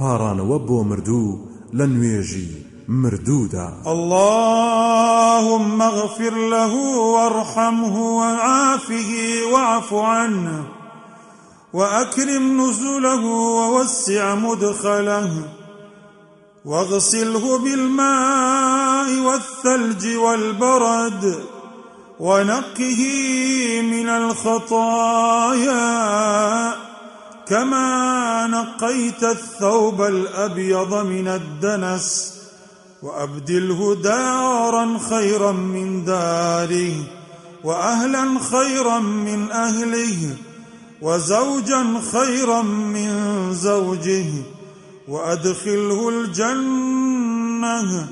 [0.00, 1.38] پاڕانەوە بۆ مردوو
[1.78, 2.50] لە نوێژی
[3.02, 6.72] مردوودا اللهم اغفر له
[7.14, 9.10] وارحمه وعافه
[9.52, 10.58] واعف عنه
[11.72, 13.24] وأكرم نزله
[13.58, 15.30] ووسع مدخله
[16.64, 21.44] واغسله بالماء والثلج والبرد
[22.20, 23.00] ونقه
[23.82, 25.70] من الخطايا.
[27.50, 32.34] كما نقيت الثوب الأبيض من الدنس
[33.02, 36.92] وأبدله دارا خيرا من داره
[37.64, 40.36] وأهلا خيرا من أهله
[41.02, 43.10] وزوجا خيرا من
[43.54, 44.26] زوجه
[45.08, 48.08] وأدخله الجنة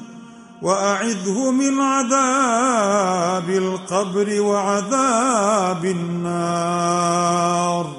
[0.62, 7.98] وأعذه من عذاب القبر وعذاب النار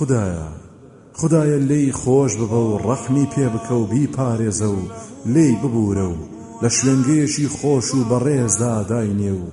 [0.00, 0.48] خدايا
[1.20, 4.82] خدایە لی خۆش ببە و ڕەحمی پێ بکە و بیپارێزە و
[5.34, 6.18] لی ببوورە و
[6.62, 9.44] لە شوێنگەیەشی خۆش و بەڕێزدا داینێ و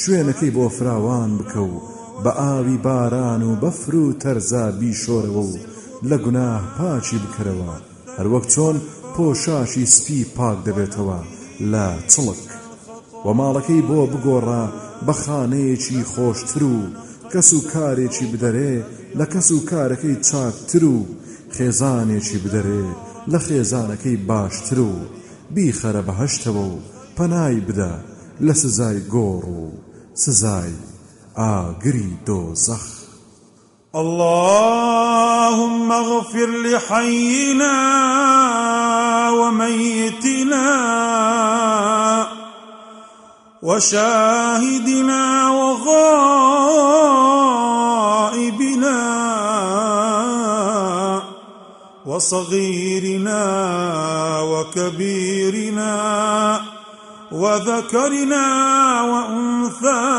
[0.00, 1.74] شوێنەکەی بۆ فراوان بکە و
[2.24, 5.62] بە ئاوی باران و بەفر و تەرزا بیشۆرەوە و
[6.08, 7.74] لە گوناه پاچی بکەرەوە.
[8.18, 8.76] هەروەک چۆن
[9.14, 11.20] پۆشاشی سپی پاک دەبێتەوە
[11.72, 12.42] لە چڵک.
[13.24, 14.64] و ماڵەکەی بۆ بگۆڕە
[15.06, 16.76] بە خانەیەکی خۆشتر و
[17.32, 18.74] کەس و کارێکی بدەرێ
[19.18, 20.96] لە کەس و کارەکەی چاکتر و
[21.56, 22.86] خێزانێکی بدەرێ
[23.32, 24.92] لە خێزانەکەی باشتر و
[25.54, 26.82] بیخەرە بەهشتەوە و
[27.16, 27.92] پەنای بدە
[28.46, 29.62] لە سزای گۆڕ و
[30.14, 30.74] سزای
[31.38, 32.86] ئاگری دۆزەخ.
[34.02, 37.76] اللهم اغفر لحينا
[39.40, 40.70] وميتنا
[43.62, 46.23] وشاهدنا وغائبنا
[52.14, 53.40] وصغيرنا
[54.40, 55.94] وكبيرنا
[57.32, 58.46] وذكرنا
[59.02, 60.14] وأنثانا.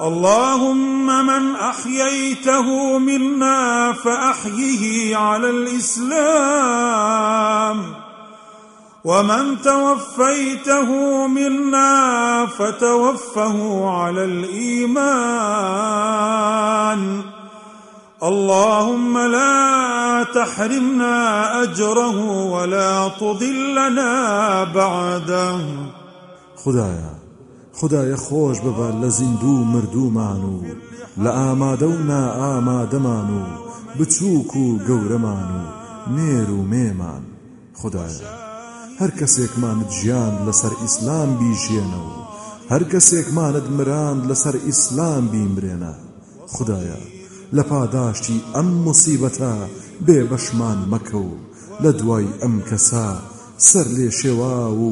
[0.00, 6.24] اللهم من أحييته منا فأحيه على الإسلام.
[9.04, 10.90] ومن توفيته
[11.26, 15.00] منا فتوفه على الإيمان.
[18.22, 22.18] اللهم لا تحرمنا أجره
[22.52, 25.60] ولا تضلنا بعده.
[26.56, 27.20] خدایا
[27.80, 30.62] خدایە خۆش ببە لە زیندوو مردوومان و
[31.24, 33.42] لە ئامادە و نائامادەمان و
[33.98, 35.62] بچووک و گەورەمان و
[36.16, 37.22] نێر و مێمان
[37.80, 38.30] خدایە
[39.00, 42.10] هەر کەسێکمانت ژیان لەسەر ئیسلام بیژێنە و
[42.70, 44.54] هەر کەسێکمانت مراند لەسەر
[47.56, 49.54] لە پاداشتی ئەم مصیبەتە
[50.06, 51.32] بێ بەشمان مەکە و
[51.82, 53.08] لە دوای ئەم کەسا
[53.68, 54.90] سەر لێ شێوا و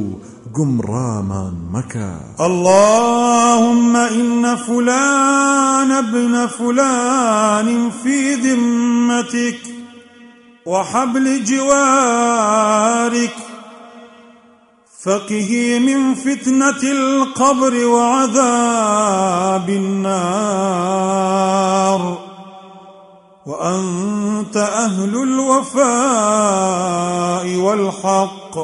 [3.97, 9.59] إن فلان ابن فلان في ذمتك
[10.67, 13.37] وحبل جوارك
[15.05, 21.29] فقه من فتنة القبر وعذاب النار۔
[23.49, 25.87] وأنت أهل الوفاء
[27.57, 28.55] والحق.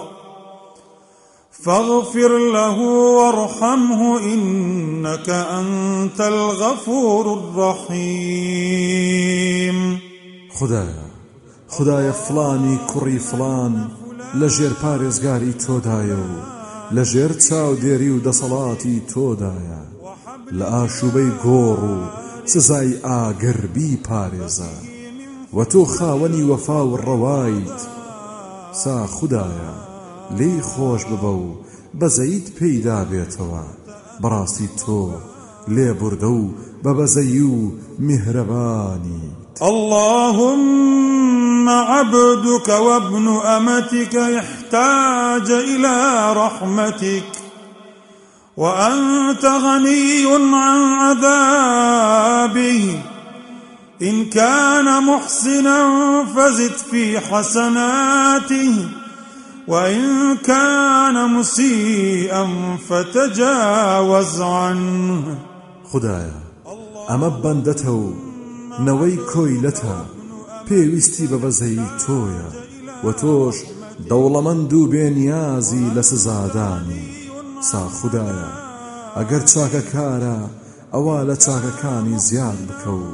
[1.50, 2.80] فاغفر له
[3.18, 8.48] وارحمه إنك أنت الغفور الرحيم.
[10.50, 11.04] خدایا
[11.68, 13.90] خدایە فلانی کوڕی فلان
[14.34, 16.32] لە ژێر پارێزگاری تۆدایە و
[16.94, 19.82] لە ژێر چاودێری و دەسەڵاتی تۆدایە.
[20.58, 24.74] لە ئاشوبەی گۆڕ و سزای ئاگەربی پارێزە.
[25.56, 27.80] و تۆ خاوەنی وەفا و ڕەوایت
[28.82, 29.72] سا خدایە
[30.38, 31.46] لی خۆش ببە و
[32.00, 33.64] بەزەیت پێیدا بێتەوە.
[34.22, 35.02] بەڕاستی تۆ
[35.74, 36.42] لێبوردە و
[36.84, 36.92] بە
[39.62, 47.43] اللهم عبدك وابن أمتك احتاج إلى رحمتك.
[48.56, 52.98] وأنت غني عن عذابه.
[54.02, 55.78] إن كان محسنا
[56.36, 58.88] فزد في حسناته
[59.68, 62.48] وإن كان مسيئا
[62.88, 65.38] فتجاوز عنه.
[65.92, 66.44] خدایا
[67.10, 68.06] ئەمە بەندەتە و
[68.86, 69.96] نەوەی کۆیلەتە
[70.66, 72.48] پێویستی بە بەزەی تۆیە
[73.04, 73.56] و تۆش
[76.10, 77.23] سزادانی
[77.68, 78.50] سا خوددایە
[79.16, 80.38] ئەگەر چاکە کارە
[80.94, 83.06] ئەوا لە چاکەکانی زیان بکە و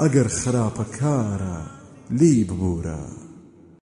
[0.00, 1.56] ئەگەر خراپە کارە
[2.18, 3.02] لی ببوورە.